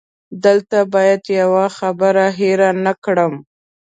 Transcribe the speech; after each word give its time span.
دلته 0.45 0.79
باید 0.93 1.21
یوه 1.39 1.65
خبره 1.77 2.25
هېره 2.37 2.69
نه 2.85 2.93
کړم. 3.03 3.33